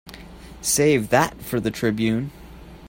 [0.63, 2.31] Save that for the Tribune.